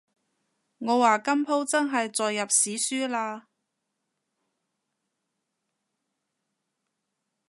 [0.79, 3.43] 我話今舖真係載入史書喇